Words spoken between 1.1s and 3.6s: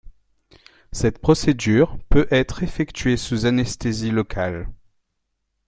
procédure peut être effectuée sous